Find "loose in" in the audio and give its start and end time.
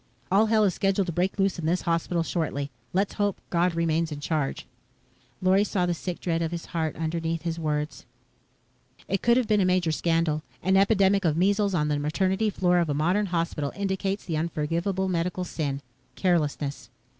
1.37-1.67